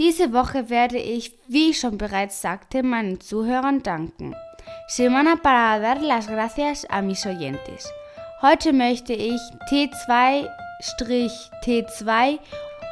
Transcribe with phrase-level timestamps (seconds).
[0.00, 4.34] Diese Woche werde ich, wie ich schon bereits sagte, meinen Zuhörern danken.
[4.88, 7.86] Semana para dar las gracias a mis oyentes.
[8.40, 9.38] Heute möchte ich
[9.70, 12.38] T2-T2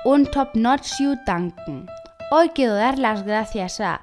[0.05, 1.89] und Top Notch You danken.
[2.31, 4.01] Hoy quiero dar las gracias a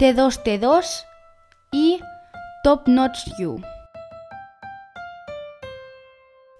[0.00, 1.02] T2T2
[1.74, 2.00] y
[2.64, 3.60] Top Notch You.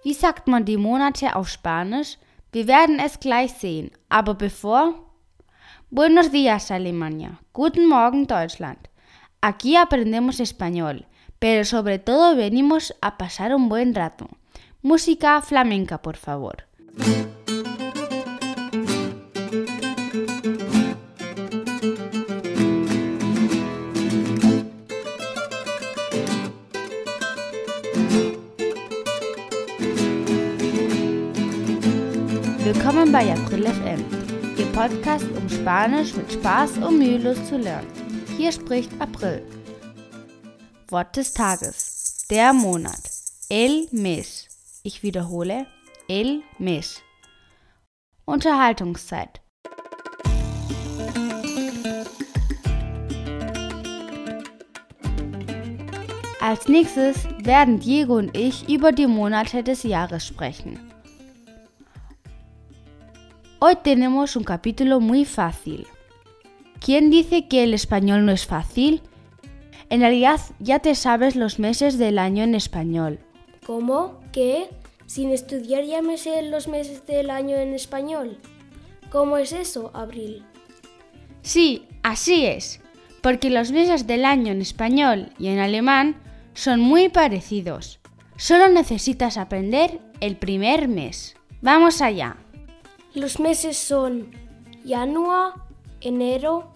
[0.02, 2.18] Wie sagt man die Monate auf Spanisch?
[2.52, 3.90] Wir werden es gleich sehen.
[4.10, 5.07] Aber bevor...
[5.90, 7.40] Buenos días Alemania.
[7.54, 8.76] Guten Morgen Deutschland.
[9.40, 11.06] Aquí aprendemos español,
[11.38, 14.28] pero sobre todo venimos a pasar un buen rato.
[14.82, 16.64] Música flamenca, por favor.
[32.62, 34.27] Willkommen bei April FM,
[34.58, 37.86] Ihr Podcast, um Spanisch mit Spaß und mühelos zu lernen.
[38.36, 39.40] Hier spricht April.
[40.88, 42.26] Wort des Tages.
[42.28, 43.00] Der Monat.
[43.48, 44.48] El mes.
[44.82, 45.66] Ich wiederhole.
[46.08, 47.00] El mes.
[48.24, 49.40] Unterhaltungszeit.
[56.40, 60.87] Als nächstes werden Diego und ich über die Monate des Jahres sprechen.
[63.60, 65.88] Hoy tenemos un capítulo muy fácil.
[66.78, 69.02] ¿Quién dice que el español no es fácil?
[69.90, 73.18] En realidad ya te sabes los meses del año en español.
[73.66, 74.20] ¿Cómo?
[74.30, 74.68] ¿Qué?
[75.06, 78.38] Sin estudiar ya me sé los meses del año en español.
[79.10, 80.44] ¿Cómo es eso, Abril?
[81.42, 82.80] Sí, así es,
[83.22, 86.14] porque los meses del año en español y en alemán
[86.54, 87.98] son muy parecidos.
[88.36, 91.34] Solo necesitas aprender el primer mes.
[91.60, 92.36] Vamos allá.
[93.18, 94.30] Los meses son
[94.86, 95.54] Januar,
[96.00, 96.72] enero,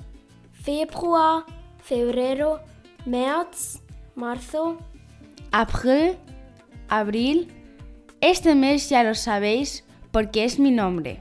[0.52, 1.44] Februar,
[1.80, 2.60] febrero,
[3.06, 3.80] März,
[4.16, 4.76] marzo,
[5.52, 6.16] April,
[6.88, 7.46] abril.
[8.20, 11.20] Este mes ya lo sabéis porque es mi nombre.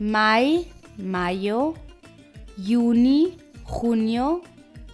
[0.00, 1.74] Mai, mayo,
[2.56, 4.40] juni, junio,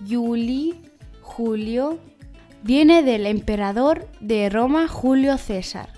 [0.09, 0.75] juli,
[1.23, 2.01] julio.
[2.65, 5.94] Viene del emperador de Roma Julio César.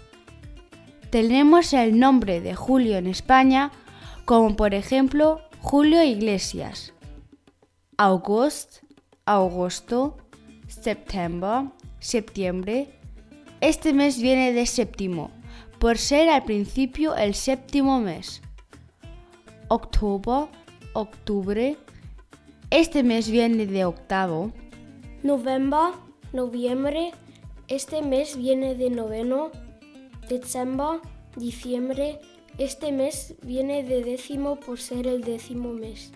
[1.16, 3.72] Tenemos el nombre de Julio en España
[4.26, 6.92] como por ejemplo Julio Iglesias,
[7.96, 8.82] August,
[9.24, 10.18] agosto,
[10.68, 13.00] septiembre, septiembre.
[13.62, 15.30] Este mes viene de séptimo,
[15.78, 18.42] por ser al principio el séptimo mes.
[19.68, 20.50] Octubre,
[20.92, 21.78] octubre.
[22.68, 24.52] Este mes viene de octavo.
[25.22, 25.94] November,
[26.34, 27.12] noviembre.
[27.68, 29.50] Este mes viene de noveno.
[30.28, 31.00] Dezember,
[31.36, 32.20] diciembre.
[32.58, 36.12] Este mes viene de décimo por ser el décimo mes.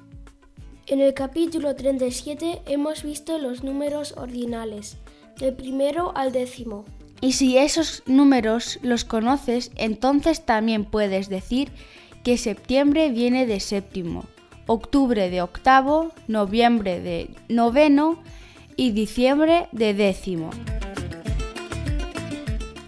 [0.87, 4.97] En el capítulo 37 hemos visto los números ordinales,
[5.38, 6.84] del primero al décimo.
[7.21, 11.71] Y si esos números los conoces, entonces también puedes decir
[12.25, 14.25] que septiembre viene de séptimo,
[14.66, 18.21] octubre de octavo, noviembre de noveno
[18.77, 20.50] y diciembre de décimo.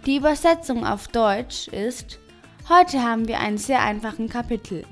[0.05, 2.19] Die Übersetzung auf Deutsch ist,
[2.69, 4.85] heute haben wir einen sehr einfachen Kapitel.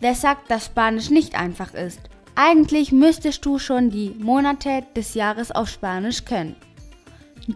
[0.00, 1.98] Wer sagt, dass Spanisch nicht einfach ist?
[2.34, 6.56] Eigentlich müsstest du schon die Monate des Jahres auf Spanisch können.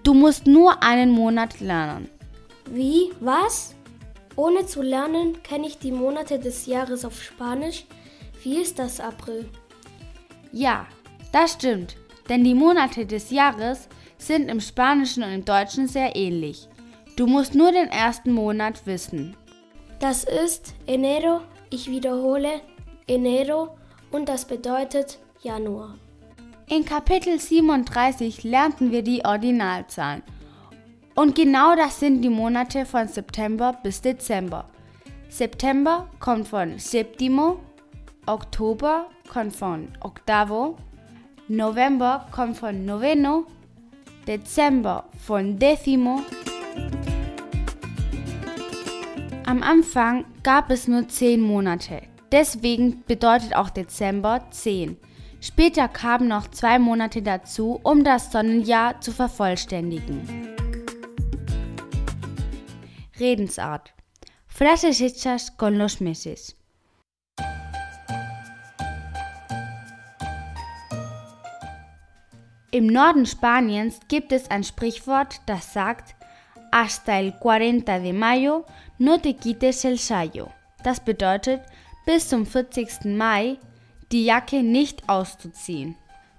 [0.03, 2.09] Du musst nur einen Monat lernen.
[2.71, 3.13] Wie?
[3.21, 3.75] Was?
[4.35, 7.85] Ohne zu lernen kenne ich die Monate des Jahres auf Spanisch.
[8.43, 9.47] Wie ist das, April?
[10.53, 10.87] Ja,
[11.33, 11.97] das stimmt,
[12.31, 16.67] denn die Monate des Jahres sind im Spanischen und im Deutschen sehr ähnlich.
[17.17, 19.37] Du musst nur den ersten Monat wissen.
[20.01, 22.61] Das ist Enero, ich wiederhole,
[23.07, 23.77] Enero
[24.11, 25.95] und das bedeutet Januar.
[26.67, 30.23] In Kapitel 37 lernten wir die Ordinalzahlen.
[31.15, 34.69] Und genau das sind die Monate von September bis Dezember.
[35.29, 37.61] September kommt von Septimo,
[38.27, 40.77] Oktober kommt von Octavo,
[41.47, 43.47] November kommt von Noveno,
[44.27, 46.23] Dezember von Décimo.
[49.47, 52.01] Am Anfang gab es nur zehn Monate.
[52.33, 54.97] Deswegen bedeutet auch Dezember 10.
[55.39, 60.49] Später kamen noch zwei Monate dazu, um das Sonnenjahr zu vervollständigen.
[63.21, 63.93] Redensart.
[64.47, 66.57] Frases hechas con los meses.
[72.71, 76.17] Im Norden Spaniens gibt es ein Sprichwort, das sagt,
[76.75, 78.67] hasta el 40 de mayo
[78.99, 80.51] no te quites el sayo.
[80.83, 81.63] Das bedeutet,
[82.05, 83.05] bis zum 40.
[83.17, 83.59] Mai
[84.11, 85.95] die Jacke nicht auszuziehen.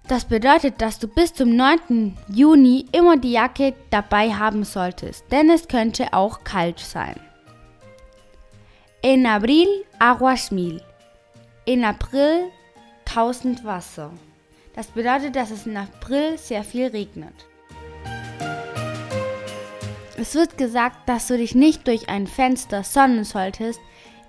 [0.10, 2.18] Das bedeutet, dass du bis zum 9.
[2.28, 7.16] Juni immer die Jacke dabei haben solltest, denn es könnte auch kalt sein.
[9.02, 10.82] En abril aguas mil.
[11.66, 12.52] In April
[13.06, 14.12] 1000 Wasser.
[14.76, 17.46] Das bedeutet, dass es in April sehr viel regnet.
[20.26, 23.80] Es wird gesagt, dass du dich nicht durch ein Fenster sonnen solltest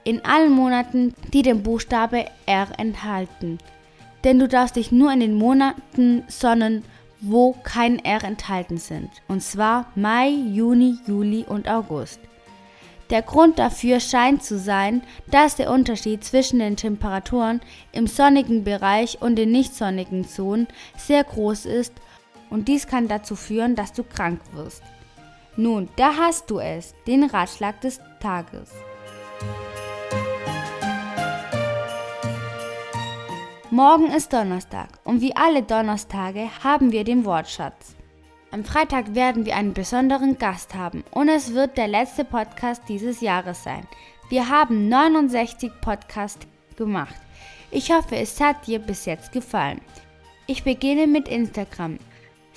[0.04, 3.58] in allen Monaten, die den Buchstabe R enthalten
[4.26, 6.84] denn du darfst dich nur in den Monaten sonnen,
[7.20, 12.18] wo kein R enthalten sind, und zwar Mai, Juni, Juli und August.
[13.08, 17.60] Der Grund dafür scheint zu sein, dass der Unterschied zwischen den Temperaturen
[17.92, 20.66] im sonnigen Bereich und den nicht sonnigen Zonen
[20.96, 21.92] sehr groß ist
[22.50, 24.82] und dies kann dazu führen, dass du krank wirst.
[25.58, 28.70] Nun, da hast du es, den Ratschlag des Tages.
[33.70, 37.96] Morgen ist Donnerstag und wie alle Donnerstage haben wir den Wortschatz.
[38.50, 43.22] Am Freitag werden wir einen besonderen Gast haben und es wird der letzte Podcast dieses
[43.22, 43.86] Jahres sein.
[44.28, 47.16] Wir haben 69 Podcasts gemacht.
[47.70, 49.80] Ich hoffe, es hat dir bis jetzt gefallen.
[50.46, 51.98] Ich beginne mit Instagram.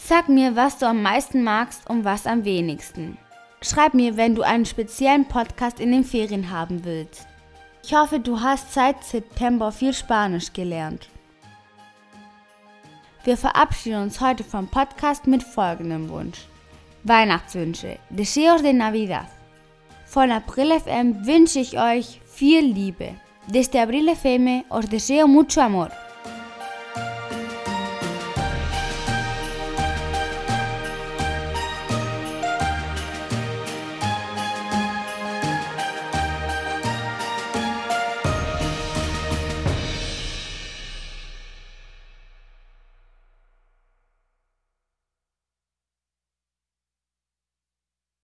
[0.02, 3.18] Sag mir, was du am meisten magst und was am wenigsten.
[3.62, 7.28] Schreib mir, wenn du einen speziellen Podcast in den Ferien haben willst.
[7.84, 11.10] Ich hoffe, du hast seit September viel Spanisch gelernt.
[13.24, 16.40] Wir verabschieden uns heute vom Podcast mit folgendem Wunsch.
[17.04, 19.28] Weihnachtswünsche, Deseos de Navidad.
[20.06, 23.14] Von April FM wünsche ich euch viel Liebe.
[23.48, 25.92] Desde Abril FM os deseo mucho amor.